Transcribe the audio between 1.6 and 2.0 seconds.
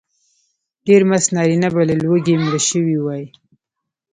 به له